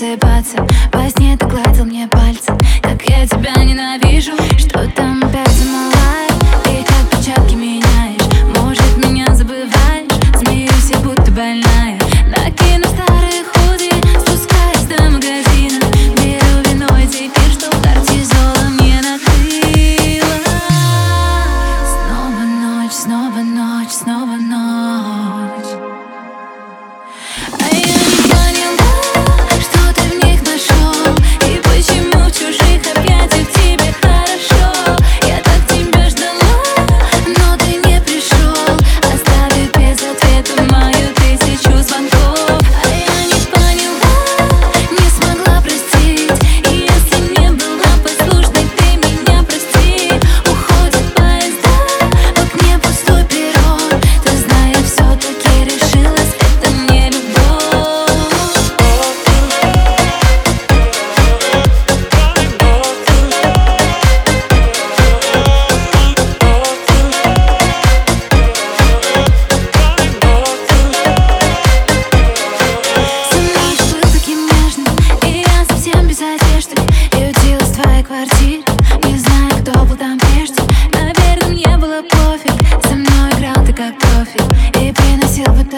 рассыпаться 0.00 0.66
Во 0.92 1.10
сне 1.10 1.36
ты 1.36 1.46
гладил 1.46 1.84
мне 1.84 2.08
пальцы. 2.08 2.52
Как 2.82 3.02
я 3.08 3.26
тебя 3.26 3.54
ненавижу. 3.62 4.32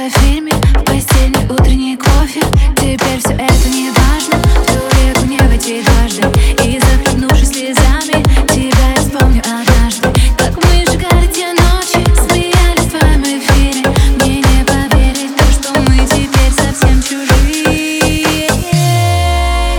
Стоя 0.02 0.10
в 0.10 0.14
фильме, 0.14 0.52
в 0.52 0.84
постели 0.84 1.46
утренний 1.48 1.96
кофе 1.96 2.40
Теперь 2.76 3.20
все 3.20 3.34
это 3.34 3.68
не 3.68 3.88
важно 3.90 4.36
В 4.66 5.06
реку 5.06 5.26
не 5.26 5.38
войти 5.38 5.80
дважды. 5.82 6.26
И 6.64 6.80
захлебнувшись 6.80 7.50
слезами 7.50 8.20
Тебя 8.48 8.94
я 8.96 9.00
вспомню 9.00 9.42
однажды. 9.42 10.08
Как 10.36 10.56
мы 10.56 10.84
сжигали 10.86 11.26
те 11.28 11.52
ночи 11.52 12.04
Смеялись 12.16 12.86
в 12.86 12.98
твоем 12.98 13.22
эфире. 13.22 13.94
Мне 14.16 14.36
не 14.38 14.64
поверить 14.64 15.36
то, 15.36 15.44
что 15.52 15.80
мы 15.82 15.96
теперь 16.06 16.50
совсем 16.50 17.00
чужие. 17.00 18.48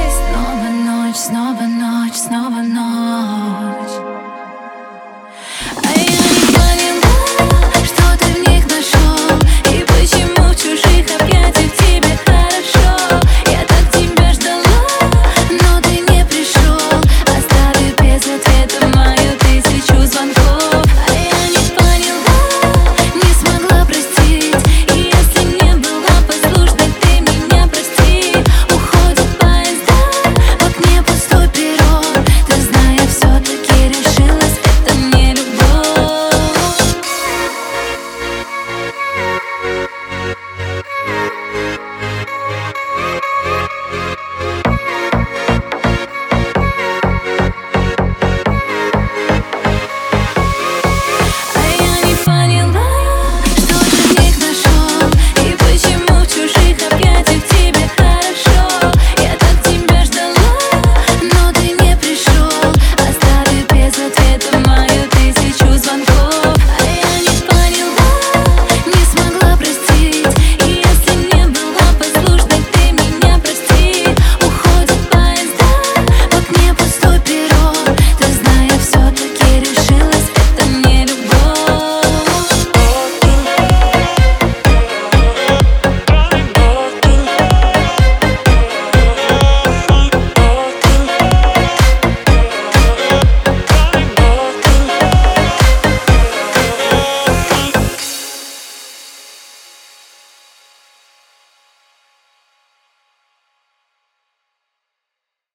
Снова 0.09 0.69
ночь, 0.85 1.17
снова 1.17 1.63
ночь, 1.63 2.15
снова 2.15 2.61
ночь. 2.61 3.82